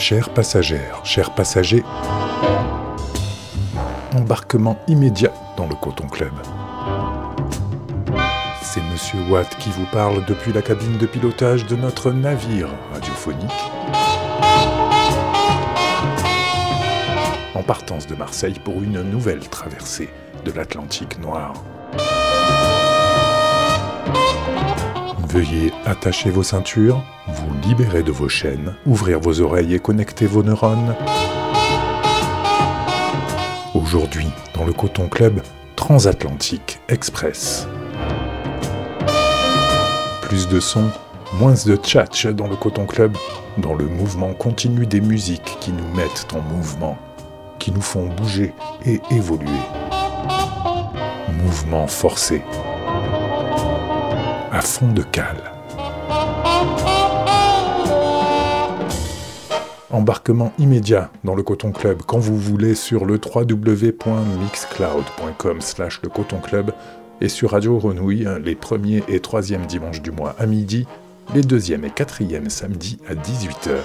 [0.00, 1.84] Chers passagères, chers passagers,
[4.16, 6.32] embarquement immédiat dans le Coton Club.
[8.62, 13.50] C'est Monsieur Watt qui vous parle depuis la cabine de pilotage de notre navire radiophonique.
[17.54, 20.08] En partance de Marseille pour une nouvelle traversée
[20.46, 21.52] de l'Atlantique noir.
[25.28, 30.42] Veuillez attacher vos ceintures, vous libérer de vos chaînes, ouvrir vos oreilles et connecter vos
[30.42, 30.94] neurones.
[33.74, 35.40] Aujourd'hui, dans le Coton Club,
[35.76, 37.66] Transatlantique Express.
[40.22, 40.90] Plus de sons,
[41.38, 43.16] moins de tchatch dans le Coton Club,
[43.58, 46.98] dans le mouvement continu des musiques qui nous mettent en mouvement,
[47.58, 48.52] qui nous font bouger
[48.84, 49.48] et évoluer.
[51.42, 52.42] Mouvement forcé
[54.52, 55.59] à fond de cale.
[59.92, 66.38] Embarquement immédiat dans le Coton Club quand vous voulez sur le www.mixcloud.com slash le Coton
[66.38, 66.72] Club
[67.20, 70.86] et sur Radio Renouille les premiers et troisièmes dimanches du mois à midi,
[71.34, 73.80] les deuxièmes et quatrièmes samedis à 18h.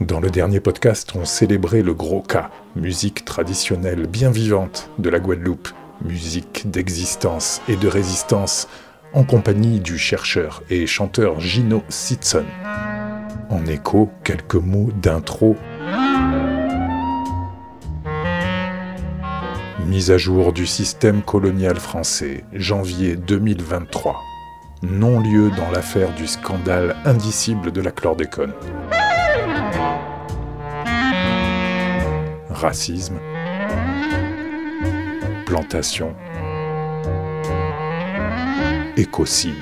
[0.00, 5.20] Dans le dernier podcast, on célébrait le gros cas, musique traditionnelle bien vivante de la
[5.20, 5.68] Guadeloupe,
[6.04, 8.66] musique d'existence et de résistance,
[9.12, 12.44] en compagnie du chercheur et chanteur Gino Sitson.
[13.48, 15.56] En écho, quelques mots d'intro.
[19.86, 24.16] Mise à jour du système colonial français, janvier 2023.
[24.82, 28.54] Non-lieu dans l'affaire du scandale indicible de la chlordécone.
[32.50, 33.18] Racisme,
[35.46, 36.14] plantation,
[39.00, 39.54] écocide.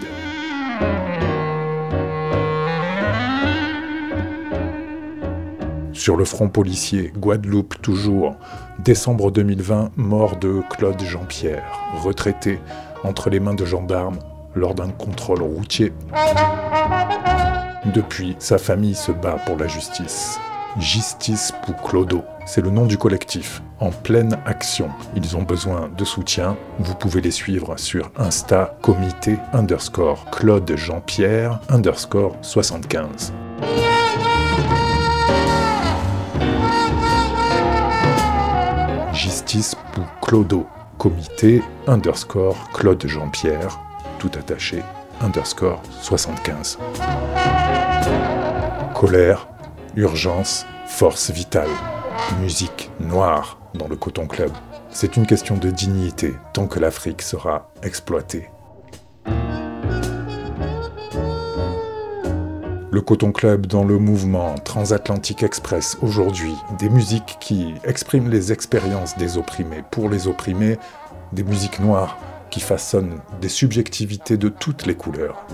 [5.92, 8.34] Sur le front policier, Guadeloupe toujours,
[8.80, 11.64] décembre 2020, mort de Claude Jean-Pierre,
[12.02, 12.58] retraité
[13.04, 14.18] entre les mains de gendarmes
[14.56, 15.92] lors d'un contrôle routier.
[17.94, 20.38] Depuis, sa famille se bat pour la justice.
[20.80, 24.90] Justice pour Clodo, c'est le nom du collectif, en pleine action.
[25.16, 26.56] Ils ont besoin de soutien.
[26.78, 33.32] Vous pouvez les suivre sur Insta comité underscore Claude Jean-Pierre underscore 75.
[39.12, 40.64] Justice pour Clodo,
[40.96, 43.80] comité underscore Claude Jean-Pierre,
[44.20, 44.84] tout attaché,
[45.20, 46.78] underscore 75.
[48.94, 49.48] Colère,
[49.96, 51.68] urgence, force vitale,
[52.40, 54.50] musique noire dans le Coton Club.
[54.90, 58.48] C'est une question de dignité tant que l'Afrique sera exploitée.
[62.90, 69.16] Le Coton Club dans le mouvement Transatlantique Express aujourd'hui, des musiques qui expriment les expériences
[69.18, 70.78] des opprimés pour les opprimés,
[71.32, 72.16] des musiques noires
[72.50, 75.44] qui façonnent des subjectivités de toutes les couleurs.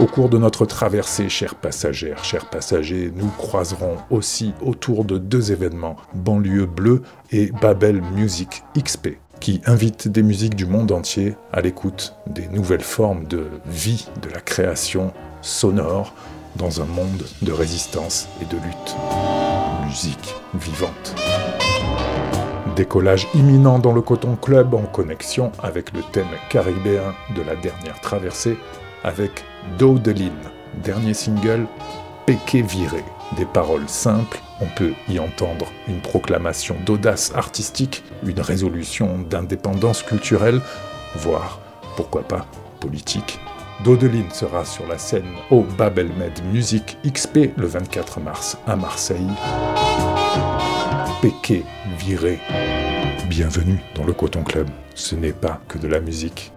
[0.00, 5.52] Au cours de notre traversée, chers passagères, chers passagers, nous croiserons aussi autour de deux
[5.52, 7.02] événements, Banlieue Bleue
[7.32, 12.80] et Babel Music XP, qui invitent des musiques du monde entier à l'écoute des nouvelles
[12.80, 15.12] formes de vie de la création
[15.42, 16.14] sonore
[16.56, 18.96] dans un monde de résistance et de lutte.
[19.86, 21.14] Musique vivante.
[22.80, 28.00] Décollage imminent dans le Coton Club en connexion avec le thème caribéen de la dernière
[28.00, 28.56] traversée
[29.04, 29.44] avec
[29.78, 30.32] Daudeline,
[30.82, 31.66] dernier single
[32.24, 33.04] Péqué viré.
[33.36, 40.62] Des paroles simples, on peut y entendre une proclamation d'audace artistique, une résolution d'indépendance culturelle,
[41.16, 41.60] voire,
[41.96, 42.46] pourquoi pas,
[42.80, 43.40] politique.
[43.84, 49.28] Daudeline sera sur la scène au Babelmed Music XP le 24 mars à Marseille.
[51.20, 51.64] Péqué
[51.98, 52.38] viré.
[53.28, 54.68] Bienvenue dans le Coton Club.
[54.94, 56.50] Ce n'est pas que de la musique.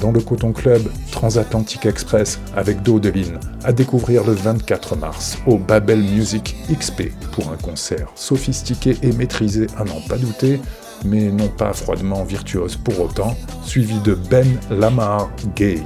[0.00, 6.00] Dans le Coton Club Transatlantic Express avec Dodeline à découvrir le 24 mars au Babel
[6.00, 10.60] Music XP pour un concert sophistiqué et maîtrisé à n'en pas douter,
[11.04, 15.82] mais non pas froidement virtuose pour autant, suivi de Ben Lamar Gay,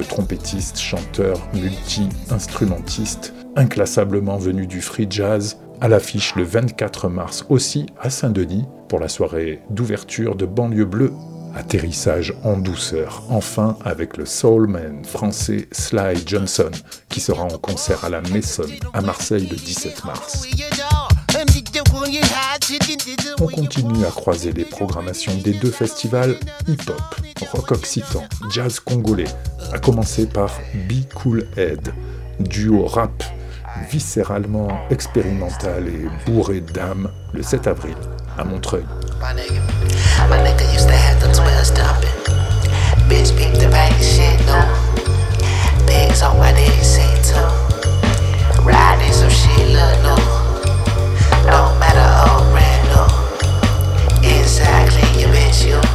[0.00, 7.84] le trompettiste, chanteur, multi-instrumentiste, inclassablement venu du free jazz, à l'affiche le 24 mars aussi
[8.00, 11.12] à Saint-Denis pour la soirée d'ouverture de Banlieue Bleue
[11.54, 16.70] Atterrissage en douceur, enfin avec le soulman français Sly Johnson,
[17.08, 18.64] qui sera en concert à la Maison
[18.94, 20.46] à Marseille le 17 mars.
[23.40, 26.36] On continue à croiser les programmations des deux festivals
[26.68, 27.00] hip-hop,
[27.52, 29.24] rock occitan, jazz congolais,
[29.72, 30.50] à commencer par
[30.88, 31.92] Be Cool Head,
[32.38, 33.24] duo rap
[33.90, 37.96] viscéralement expérimental et bourré d'âme le 7 avril
[38.38, 38.84] à Montreuil.
[54.60, 55.89] Exactly, you bitch, you.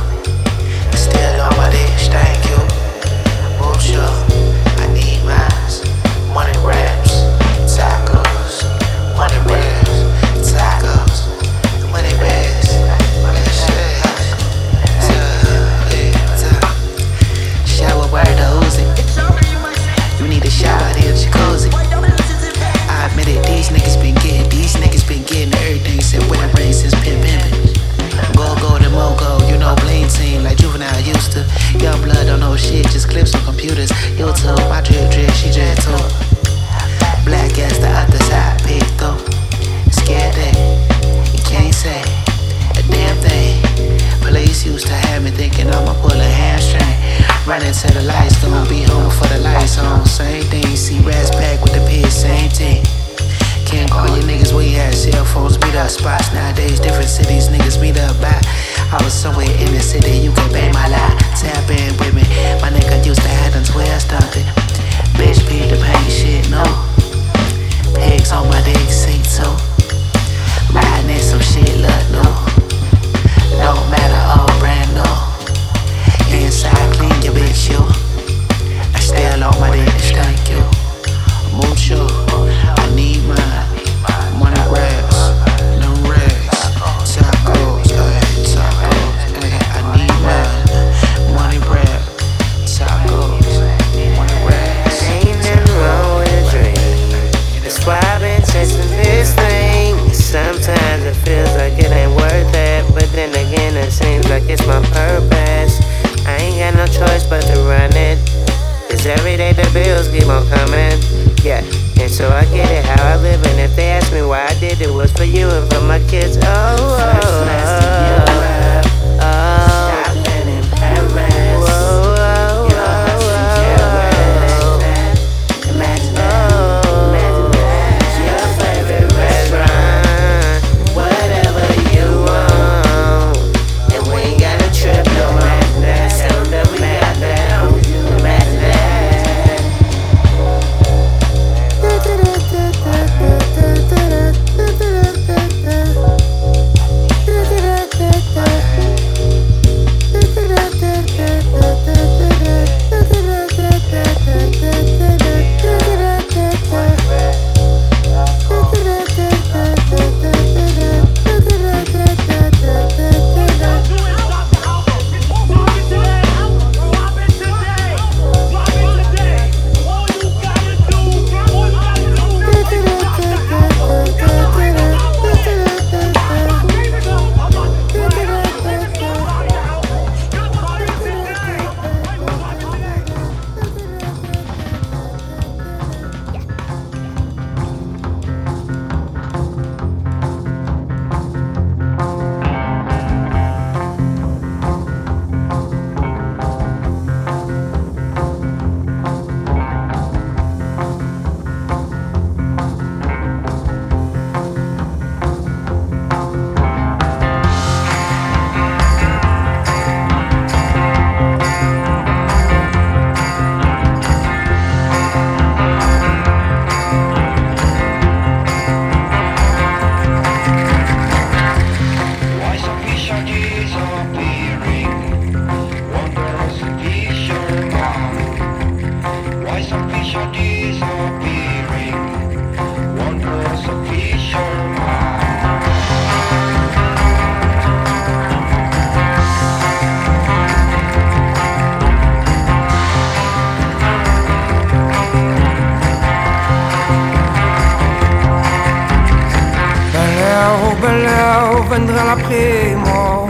[251.75, 253.25] prendrai la prima.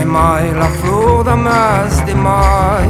[0.00, 2.88] E mai la flor de mes de mai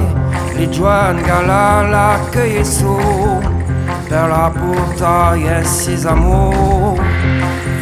[0.56, 3.40] Li Joan Galà l'accueille sous
[4.08, 7.00] Per la portaille e ses amours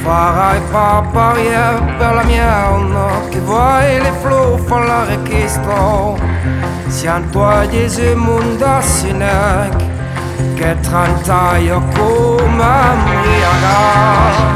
[0.03, 6.15] Farai e pas parier per la mienne Che vuoi le flor far la requista
[6.89, 9.77] Si an toi Gesù monda sinec
[10.57, 14.53] Che trentaio come morirai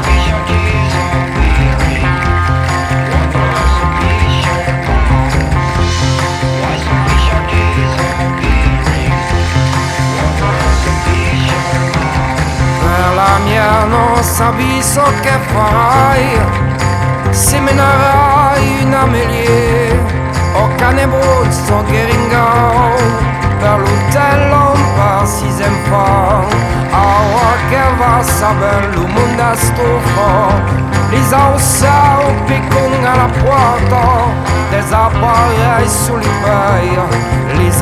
[14.37, 16.39] sabiso che farai
[17.31, 19.99] Semenerai una melie
[20.53, 22.95] O cane bruzzo che ringau
[23.59, 25.49] Per l'utello un pa si
[25.89, 26.45] fa
[26.91, 30.29] Aua che va saber lo mondo stufo
[31.09, 31.57] Les au
[32.45, 34.05] piccon à la porta
[34.71, 37.01] Des appareils sous les feuilles
[37.57, 37.81] Les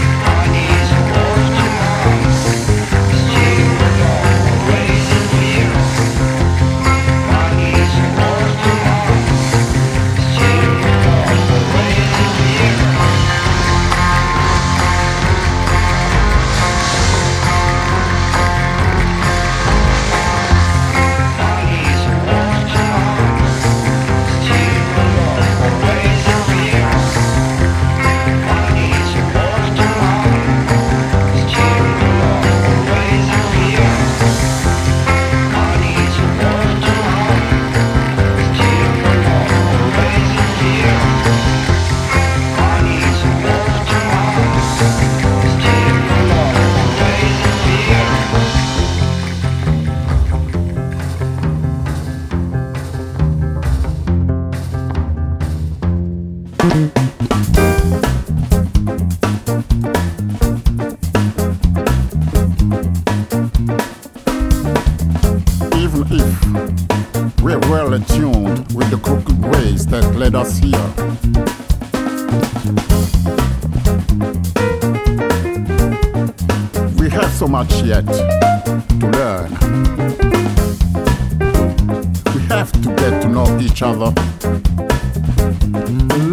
[85.41, 86.30] Mm-hmm.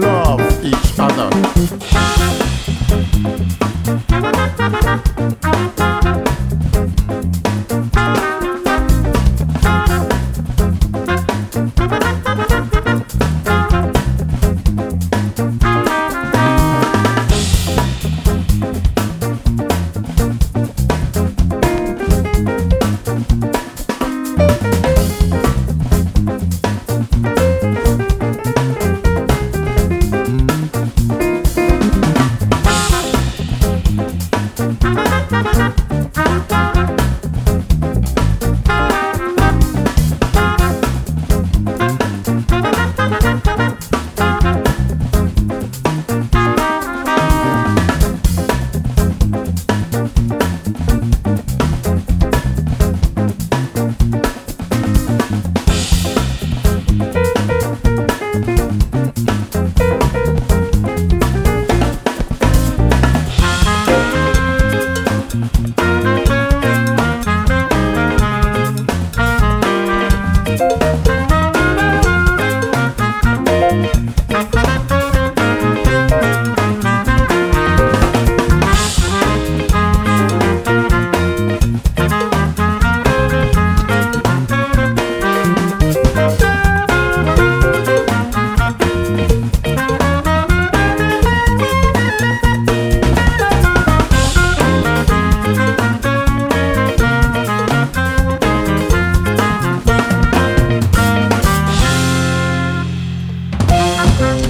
[104.19, 104.49] Thank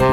[0.00, 0.07] you.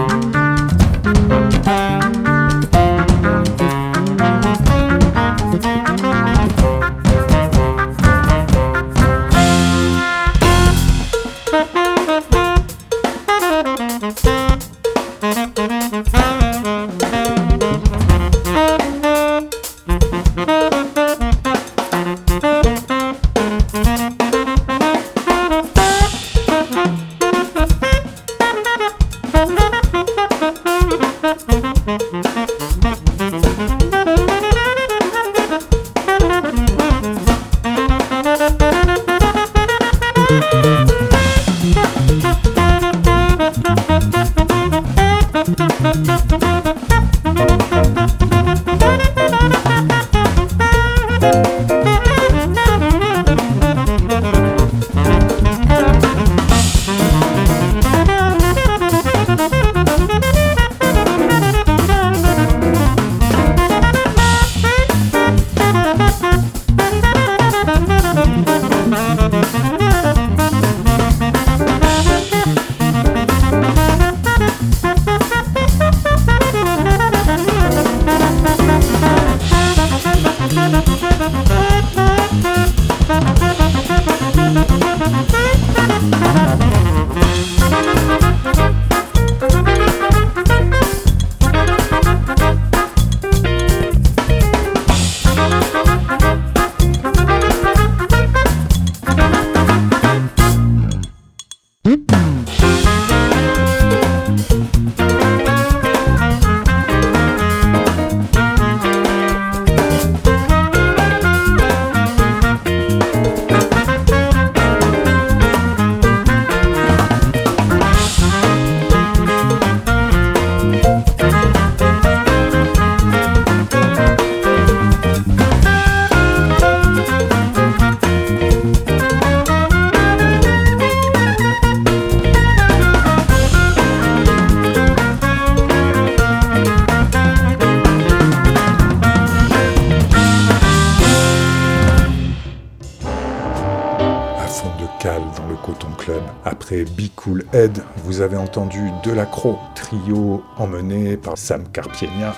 [149.06, 152.34] Delacro, trio emmené par Sam Carpienia,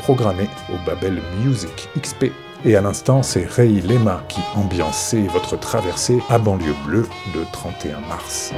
[0.00, 2.26] programmé au Babel Music XP.
[2.66, 8.00] Et à l'instant, c'est Ray Lema qui ambiançait votre traversée à banlieue bleue le 31
[8.00, 8.52] mars.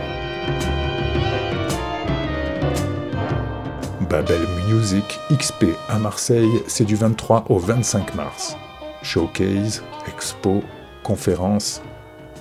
[4.11, 8.57] Babel Music XP à Marseille, c'est du 23 au 25 mars.
[9.05, 10.64] Showcase, expo,
[11.05, 11.81] conférence,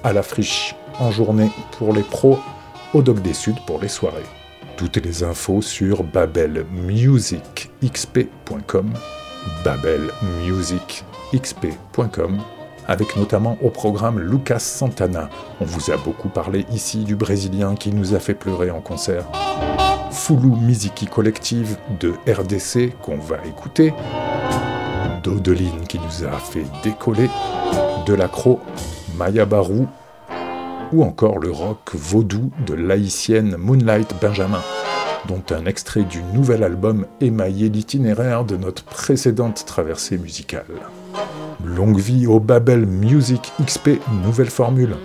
[0.04, 2.40] à la friche en journée pour les pros
[2.96, 4.41] au Doc des Sud pour les soirées.
[4.82, 8.94] Toutes les infos sur babelmusicxp.com,
[9.64, 12.40] babelmusicxp.com,
[12.88, 15.30] avec notamment au programme Lucas Santana.
[15.60, 19.28] On vous a beaucoup parlé ici du Brésilien qui nous a fait pleurer en concert.
[20.10, 23.94] Fulu Miziki Collective de RDC qu'on va écouter.
[25.22, 27.30] Dodeline qui nous a fait décoller.
[28.08, 28.60] Delacro,
[29.16, 29.88] Maya Barou
[30.94, 34.62] ou encore le rock vaudou de l'haïtienne Moonlight Benjamin,
[35.28, 40.66] dont un extrait du nouvel album émaillé l'itinéraire de notre précédente traversée musicale.
[41.64, 44.96] Longue vie au Babel Music XP nouvelle formule.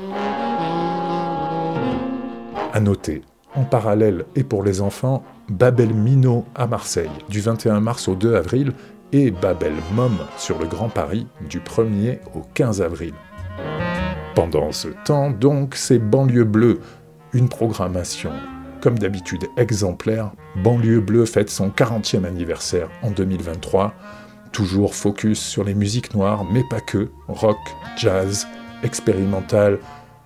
[2.72, 3.22] À noter,
[3.54, 8.34] en parallèle et pour les enfants, Babel Mino à Marseille du 21 mars au 2
[8.34, 8.72] avril
[9.12, 13.14] et Babel Mom sur le Grand Paris du 1er au 15 avril.
[14.36, 16.80] Pendant ce temps, donc, c'est Banlieue Bleue,
[17.32, 18.32] une programmation,
[18.82, 20.30] comme d'habitude, exemplaire.
[20.62, 23.94] Banlieue Bleue fête son 40e anniversaire en 2023,
[24.52, 27.56] toujours focus sur les musiques noires, mais pas que, rock,
[27.96, 28.46] jazz,
[28.82, 29.78] expérimental,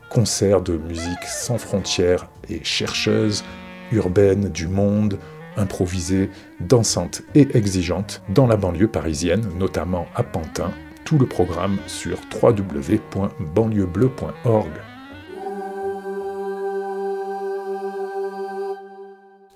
[0.09, 3.45] concerts de musique sans frontières et chercheuses,
[3.93, 5.21] urbaines du monde,
[5.57, 10.73] improvisées, dansantes et exigeantes dans la banlieue parisienne, notamment à Pantin,
[11.19, 14.71] le programme sur www.banlieuebleu.org.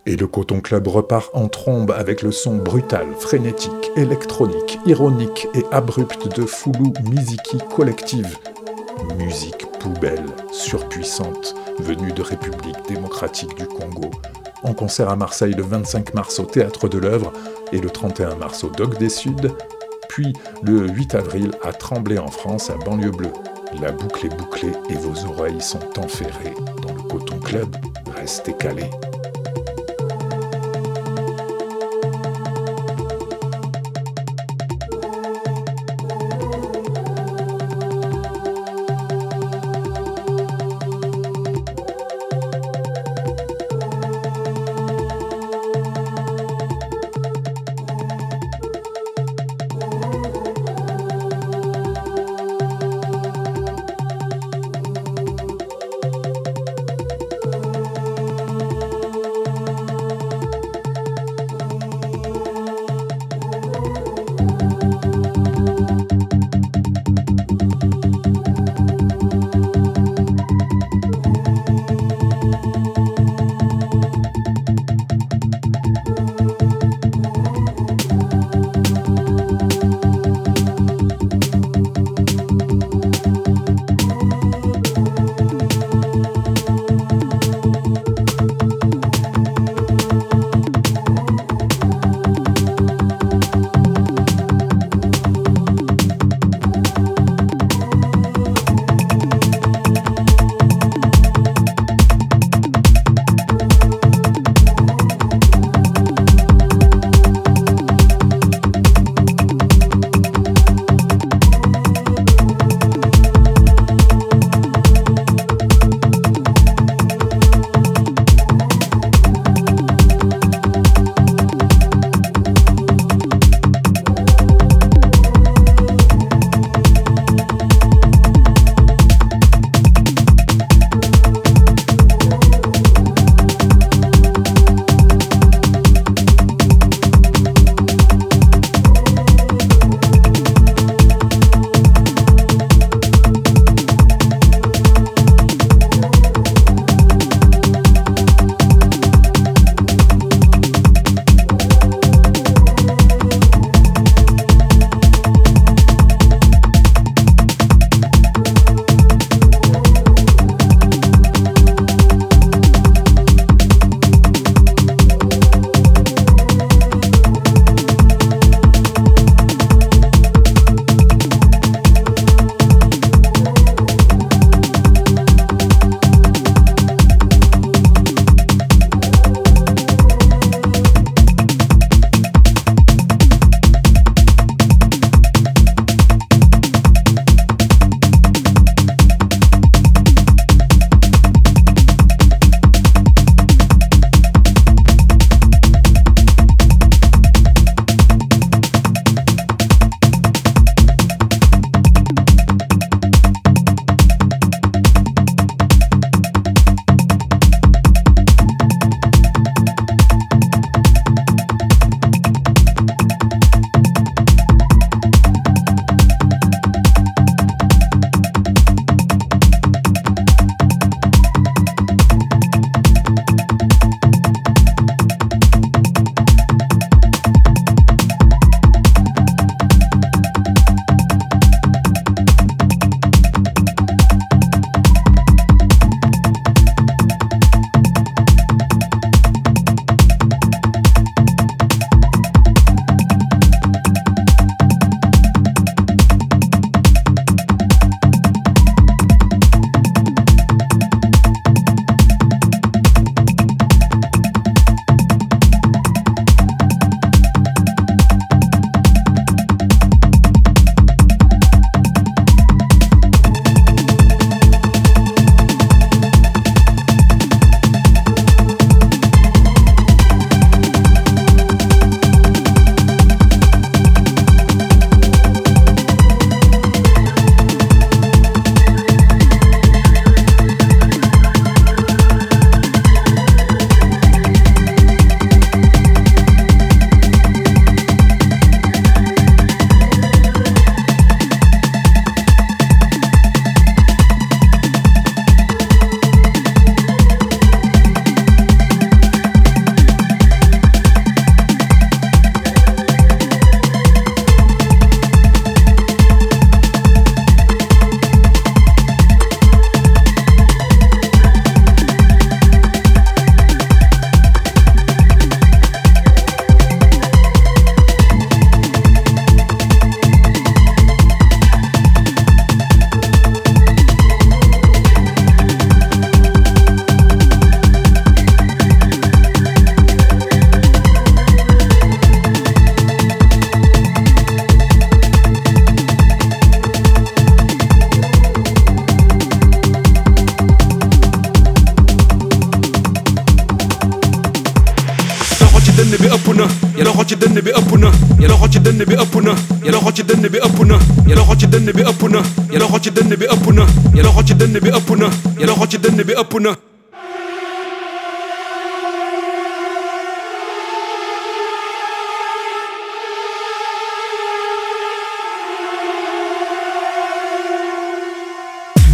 [0.07, 5.65] Et le Coton Club repart en trombe avec le son brutal, frénétique, électronique, ironique et
[5.73, 8.37] abrupt de Foulou Miziki Collective.
[9.17, 14.11] Musique poubelle, surpuissante, venue de République démocratique du Congo.
[14.63, 17.33] En concert à Marseille le 25 mars au Théâtre de l'œuvre
[17.73, 19.49] et le 31 mars au Doc des Suds,
[20.15, 23.33] puis le 8 avril à Tremblay en France, à Banlieue Bleue.
[23.83, 27.75] La boucle est bouclée et vos oreilles sont enferrées dans le coton club.
[28.15, 28.91] Restez calés.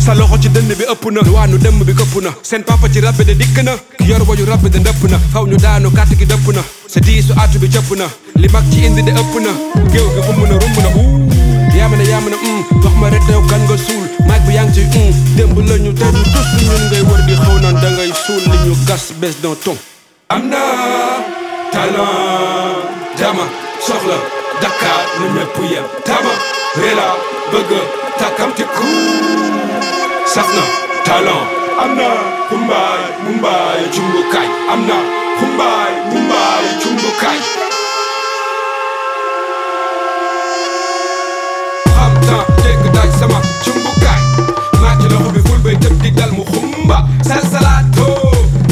[0.00, 3.00] Sa loxo ci dënn bi ëpp na waanu dëmm bi këpp na seen papa ci
[3.00, 3.72] rab de dikk na.
[3.98, 5.18] Ki yor wayu rab de ndëpp na.
[5.32, 6.62] Faw ñu daanu kàtt gi dëpp na.
[6.88, 8.06] Sa diisu bi cëpp na.
[8.36, 9.52] Li mag ci indi de ëpp na.
[9.92, 10.88] Géew gi xumb na rumb na.
[10.96, 11.28] Uu
[11.76, 14.06] yaama na yaama na mm wax ma rek yow kan nga suul.
[14.26, 17.22] Maag bi yaa ngi ci mm démb la ñu te du tus ñun ngay wër
[17.26, 19.76] di xaw naan da ngay suul li ñu gas bés d'un ton.
[20.28, 20.62] Am na
[21.72, 22.88] talent.
[23.18, 23.44] Dama
[23.86, 24.16] soxla
[24.62, 25.86] Dakar na ñëpp yem.
[26.04, 26.32] Tama
[26.80, 27.08] rela
[27.52, 27.72] bëgg
[28.76, 28.88] ku.
[29.60, 29.69] saf
[30.36, 30.62] na
[31.04, 31.46] talent
[31.82, 32.08] am na
[32.48, 34.98] xumbaay mumbaay cumbukaay am na
[35.40, 37.38] xumbaay mumbaay cumbukaay
[41.96, 44.22] xam temps dégg daaj sama cumbukaay
[44.82, 48.08] maa ci loxo bi ful bay tëb dal mu xumba salsalato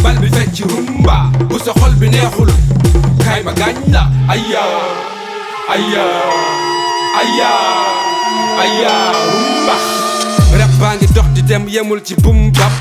[0.03, 1.17] bal bi fecc rumba.
[1.49, 2.51] Bu sa xol bi neexul
[3.25, 4.03] kaay ma gaañ la
[4.35, 4.65] aya
[5.75, 6.07] rumba.
[9.69, 9.98] rap
[10.81, 12.73] baa ngi dox di dem yemul ci bum bap.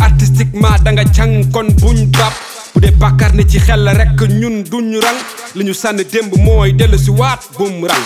[0.00, 1.04] Artistiquement da nga
[1.52, 2.32] kon buñ bap.
[2.74, 2.92] Bu dee
[3.34, 5.18] ni ci xel rek ñun duñ rang.
[5.54, 6.32] Li ñu sànni démb
[7.88, 8.04] rang.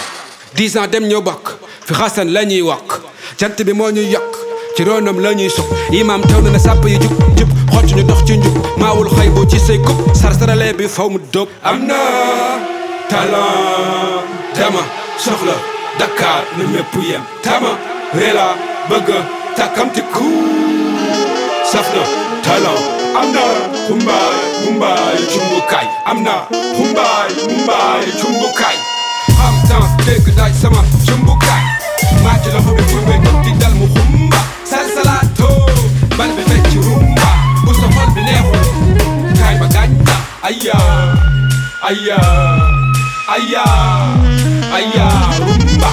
[0.57, 3.01] Dix ans dem bokk fi xasan la ñuy wokk.
[3.39, 4.33] Jant bi moo ñuy yokk
[4.77, 5.67] ci ronam la ñuy sukk.
[5.93, 8.57] Imaam taw na na sàpp yi jub jub xocc ñu dox ci njub.
[8.79, 9.09] Maawul
[15.99, 16.45] Dakar
[17.43, 17.79] tama
[18.89, 19.09] bëgg
[19.57, 20.29] takkamti ku
[21.71, 22.03] saf na
[22.45, 22.83] talent
[23.21, 23.45] am na
[23.87, 26.35] xumbaay mumbaay cumbukaay am na
[26.77, 28.77] xumbaay mumbaay cumbukaay
[29.39, 31.65] xam temps dégg daaj sama cumbukaay
[32.25, 35.49] maa ci loxo bi muy may di dal mu xumba salsalato
[36.19, 37.31] bal bi fecc rumba.
[37.65, 38.65] Bu sa xol bi neexul
[39.39, 40.17] kaay ma gaañ la
[40.49, 40.79] aya
[41.89, 42.21] aya
[43.35, 43.65] aya
[44.77, 45.07] aya
[45.47, 45.91] rumba.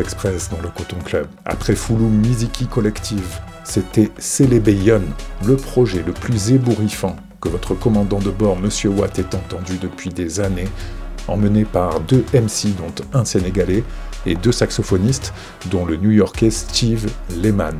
[0.00, 1.26] Express dans le Coton Club.
[1.44, 5.02] Après Foulou Miziki Collective, c'était Célébéyon,
[5.44, 10.10] le projet le plus ébouriffant que votre commandant de bord, Monsieur Watt, ait entendu depuis
[10.10, 10.68] des années,
[11.28, 13.84] emmené par deux MC dont un sénégalais,
[14.26, 15.32] et deux saxophonistes,
[15.66, 17.10] dont le new-yorkais Steve
[17.42, 17.76] Lehman.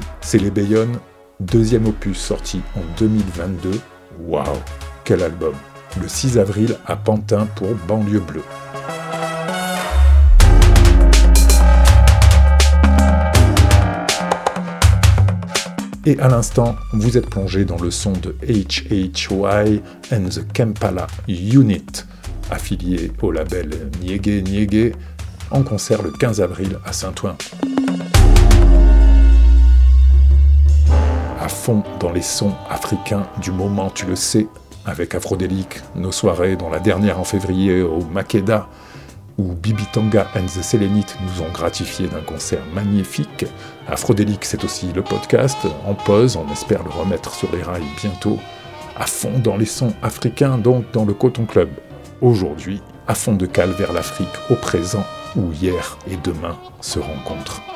[0.54, 0.98] Bayonne,
[1.40, 3.80] deuxième opus sorti en 2022.
[4.20, 4.44] Waouh,
[5.04, 5.54] quel album
[6.00, 8.42] Le 6 avril à Pantin pour Banlieue Bleue.
[16.06, 19.80] Et à l'instant, vous êtes plongé dans le son de HHY
[20.12, 22.04] and the Kampala Unit,
[22.50, 24.92] affilié au label Niégué Niégué,
[25.50, 27.36] en concert le 15 avril à Saint-Ouen.
[31.40, 34.46] À fond dans les sons africains du moment, tu le sais,
[34.84, 38.68] avec Afrodélique, nos soirées, dont la dernière en février au Makeda,
[39.38, 43.46] où Bibi Tanga and the Selenites nous ont gratifié d'un concert magnifique.
[43.88, 48.38] Afrodélique, c'est aussi le podcast, en pause, on espère le remettre sur les rails bientôt.
[48.96, 51.68] À fond dans les sons africains, donc dans le Coton Club.
[52.20, 55.04] Aujourd'hui, à fond de cale vers l'Afrique au présent,
[55.36, 57.73] où hier et demain se rencontrent.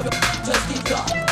[0.00, 1.28] Just keep going.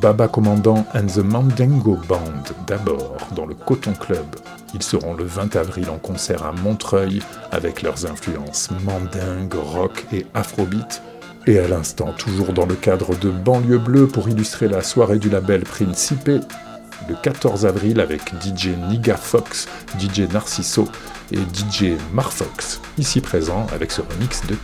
[0.00, 4.26] Baba Commandant and the Mandingo Band d'abord dans le Coton Club.
[4.74, 7.20] Ils seront le 20 avril en concert à Montreuil
[7.50, 11.02] avec leurs influences mandingue, rock et afrobeat.
[11.46, 15.30] Et à l'instant, toujours dans le cadre de Banlieue Bleue pour illustrer la soirée du
[15.30, 19.66] label Principe, le 14 avril avec DJ Niga Fox,
[19.98, 20.88] DJ Narciso
[21.32, 24.54] et DJ Marfox, ici présent avec ce remix de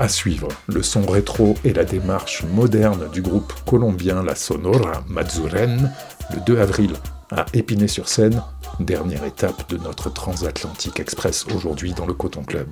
[0.00, 0.10] Chege.
[0.10, 5.92] suivre le son rétro et la démarche moderne du groupe colombien La Sonora Mazuren
[6.34, 6.92] le 2 avril
[7.30, 8.42] à Épinay-sur-Seine,
[8.80, 12.66] dernière étape de notre transatlantique express aujourd'hui dans le Coton Club.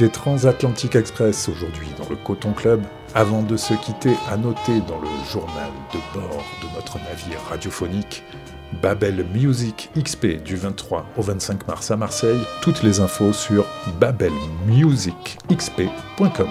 [0.00, 2.80] C'était Transatlantic Express aujourd'hui dans le Coton Club.
[3.14, 8.24] Avant de se quitter, à noter dans le journal de bord de notre navire radiophonique
[8.80, 12.40] Babel Music XP du 23 au 25 mars à Marseille.
[12.62, 13.66] Toutes les infos sur
[14.00, 16.48] babelmusicxp.com.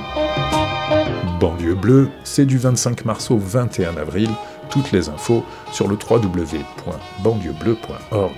[1.40, 4.30] Banlieue bleue, c'est du 25 mars au 21 avril.
[4.70, 8.36] Toutes les infos sur le www.banlieuebleu.org.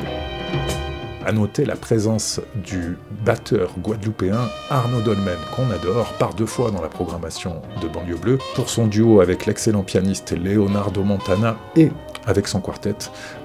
[1.24, 4.40] À noter la présence du batteur guadeloupéen
[4.72, 8.88] Arnaud Dolmen, qu'on adore par deux fois dans la programmation de Banlieue Bleue, pour son
[8.88, 11.92] duo avec l'excellent pianiste Leonardo Montana et
[12.26, 12.96] avec son quartet.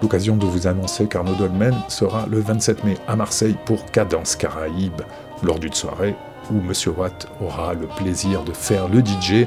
[0.00, 5.02] L'occasion de vous annoncer qu'Arnaud Dolmen sera le 27 mai à Marseille pour Cadence Caraïbe,
[5.42, 6.14] lors d'une soirée
[6.50, 9.46] où Monsieur Watt aura le plaisir de faire le DJ.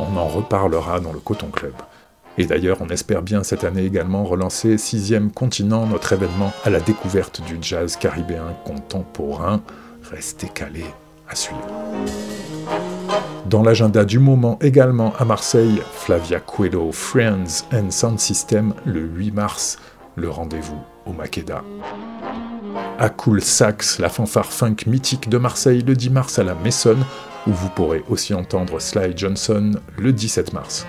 [0.00, 1.74] On en reparlera dans le Coton Club.
[2.40, 6.78] Et d'ailleurs, on espère bien cette année également relancer Sixième Continent, notre événement à la
[6.78, 9.60] découverte du jazz caribéen contemporain.
[10.08, 10.86] Restez calés
[11.28, 11.66] à suivre.
[13.46, 19.32] Dans l'agenda du moment également à Marseille, Flavia Coelho, Friends and Sound System le 8
[19.32, 19.78] mars,
[20.14, 21.64] le rendez-vous au Makeda.
[23.00, 26.98] À Cool Sax, la fanfare funk mythique de Marseille le 10 mars à la Maison,
[27.48, 30.86] où vous pourrez aussi entendre Sly Johnson le 17 mars.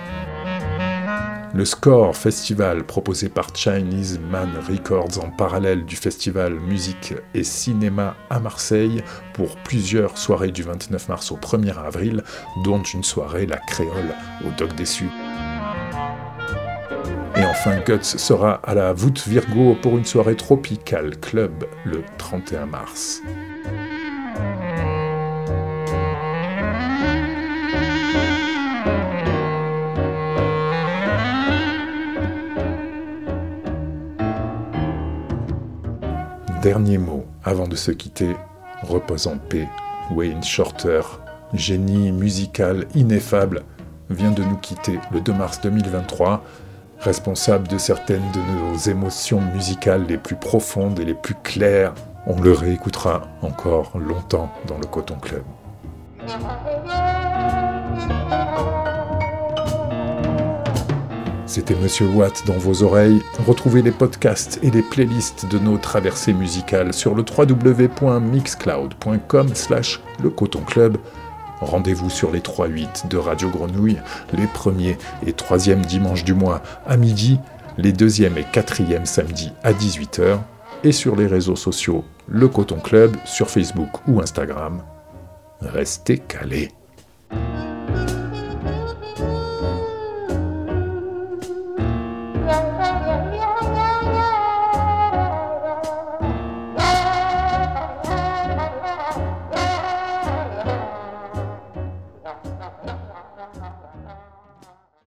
[1.54, 8.16] Le Score Festival proposé par Chinese Man Records en parallèle du festival musique et cinéma
[8.30, 12.24] à Marseille pour plusieurs soirées du 29 mars au 1er avril,
[12.64, 14.14] dont une soirée La Créole
[14.46, 15.10] au Doc Déçu.
[17.36, 22.68] Et enfin, Guts sera à la voûte Virgo pour une soirée tropicale club le 31
[22.68, 23.22] mars.
[36.62, 38.36] Dernier mot avant de se quitter,
[38.84, 39.70] repose en paix.
[40.12, 41.02] Wayne Shorter,
[41.54, 43.64] génie musical ineffable,
[44.10, 46.44] vient de nous quitter le 2 mars 2023,
[47.00, 51.94] responsable de certaines de nos émotions musicales les plus profondes et les plus claires.
[52.28, 55.44] On le réécoutera encore longtemps dans le Coton Club.
[61.50, 63.24] C'était Monsieur Watt dans vos oreilles.
[63.48, 70.30] Retrouvez les podcasts et les playlists de nos traversées musicales sur le www.mixcloud.com slash le
[70.30, 71.00] Coton Club.
[71.60, 73.98] Rendez-vous sur les 3-8 de Radio Grenouille,
[74.32, 77.40] les premiers et troisièmes dimanches du mois à midi,
[77.80, 80.38] les deuxièmes et quatrièmes samedis à 18h,
[80.84, 84.84] et sur les réseaux sociaux Le Coton Club sur Facebook ou Instagram.
[85.62, 86.70] Restez calés.